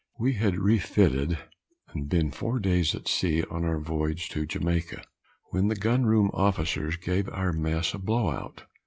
We 0.17 0.33
had 0.33 0.57
refitted, 0.57 1.37
and 1.89 2.09
been 2.09 2.31
four 2.31 2.57
days 2.57 2.95
at 2.95 3.07
sea, 3.07 3.43
on 3.51 3.63
our 3.63 3.79
voyage 3.79 4.29
to 4.29 4.47
Jamaica, 4.47 5.03
when 5.51 5.67
the 5.67 5.75
gun 5.75 6.07
room 6.07 6.31
officers 6.33 6.97
gave 6.97 7.29
our 7.29 7.53
mess 7.53 7.93
a 7.93 7.99
blow 7.99 8.31
out. 8.31 8.63